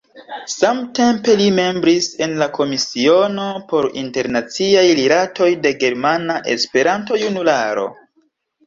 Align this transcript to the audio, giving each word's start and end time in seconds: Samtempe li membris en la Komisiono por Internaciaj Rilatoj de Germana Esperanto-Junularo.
Samtempe 0.51 1.35
li 1.41 1.49
membris 1.59 2.07
en 2.27 2.33
la 2.43 2.47
Komisiono 2.59 3.45
por 3.69 3.89
Internaciaj 4.05 4.87
Rilatoj 5.03 5.53
de 5.69 5.77
Germana 5.87 6.43
Esperanto-Junularo. 6.59 7.89